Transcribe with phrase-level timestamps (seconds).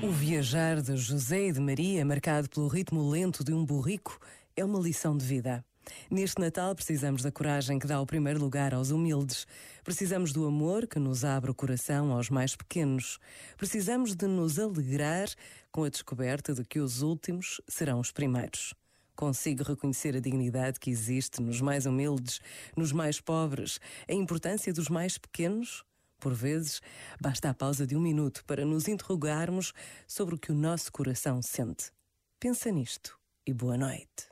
[0.00, 4.20] O viajar de José e de Maria, marcado pelo ritmo lento de um burrico,
[4.56, 5.64] é uma lição de vida.
[6.08, 9.46] Neste Natal precisamos da coragem que dá o primeiro lugar aos humildes.
[9.82, 13.18] Precisamos do amor que nos abre o coração aos mais pequenos.
[13.56, 15.28] Precisamos de nos alegrar
[15.72, 18.74] com a descoberta de que os últimos serão os primeiros.
[19.18, 22.40] Consigo reconhecer a dignidade que existe nos mais humildes,
[22.76, 25.82] nos mais pobres, a importância dos mais pequenos?
[26.20, 26.80] Por vezes,
[27.20, 29.72] basta a pausa de um minuto para nos interrogarmos
[30.06, 31.90] sobre o que o nosso coração sente.
[32.38, 34.28] Pensa nisto e boa noite.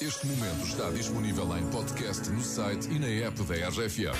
[0.00, 4.14] Este momento está disponível em podcast no site e na app da RFM.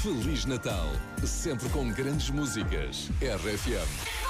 [0.00, 0.86] Feliz Natal,
[1.26, 3.08] sempre com grandes músicas.
[3.20, 4.27] RFM.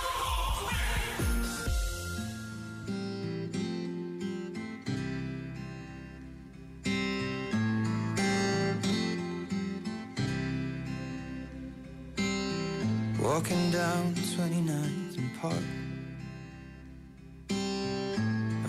[13.29, 15.69] Walking down 29th and Park.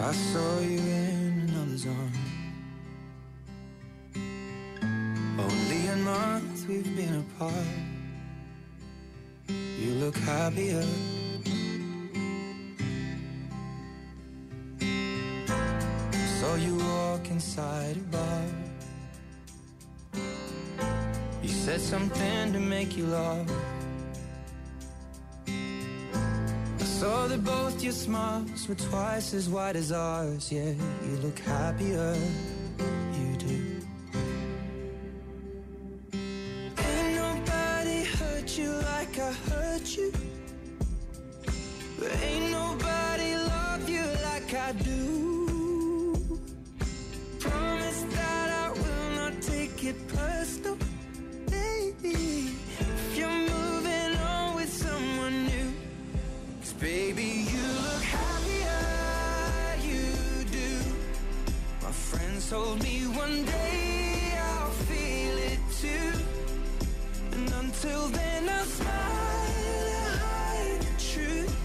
[0.02, 2.14] I saw you in another's arm
[5.40, 7.72] Only a month we've been apart.
[9.48, 10.86] You look happier.
[16.42, 18.44] Saw you walk inside a bar.
[21.42, 23.50] You said something to make you laugh
[27.00, 30.52] Saw that both your smiles were twice as wide as ours.
[30.52, 30.74] Yeah,
[31.06, 32.14] you look happier,
[33.14, 33.82] you do.
[36.78, 40.12] Ain't nobody hurt you like I hurt you.
[41.98, 45.19] But ain't nobody love you like I do.
[62.50, 66.12] Told me one day I'll feel it too.
[67.34, 71.56] And until then, I'll smile and hide the truth.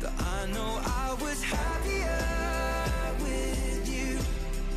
[0.00, 2.22] That I know I was happier
[3.24, 4.18] with you.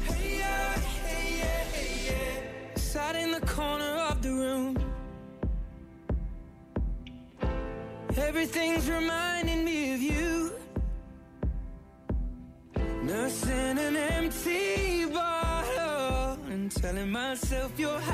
[0.08, 2.76] Hey, yeah, hey, yeah, hey, yeah.
[2.76, 4.78] Sat in the corner of the room.
[8.16, 10.52] Everything's reminding me of you.
[13.04, 14.11] Nursing an
[17.54, 18.11] empty bottle